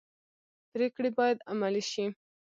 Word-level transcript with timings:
پریکړې 0.71 1.09
باید 1.17 1.37
عملي 1.51 1.83
شي 1.91 2.05